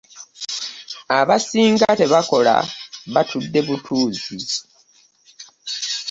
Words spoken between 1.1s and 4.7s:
Abasinga tebakola batudde butuuzi.